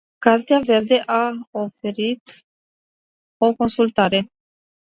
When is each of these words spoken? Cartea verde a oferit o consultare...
Cartea 0.25 0.59
verde 0.71 0.97
a 1.07 1.21
oferit 1.65 2.23
o 3.45 3.47
consultare... 3.59 4.19